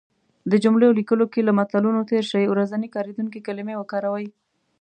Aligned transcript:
د 0.51 0.53
جملو 0.63 0.87
لیکلو 0.99 1.25
کې 1.33 1.41
له 1.47 1.51
متلونو 1.59 2.01
تېر 2.11 2.23
شی. 2.31 2.43
ورځنی 2.53 2.87
کارېدونکې 2.95 3.45
کلمې 3.47 3.75
وکاروی 3.77 4.27